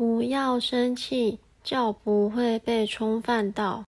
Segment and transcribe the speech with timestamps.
[0.00, 3.78] 不要生气，就不会被冲犯到。